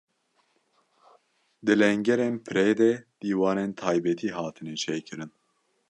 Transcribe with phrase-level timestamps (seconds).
[1.65, 2.91] Di lengerên pirê de
[3.25, 5.31] dîwarên taybetî hatine çêkirin.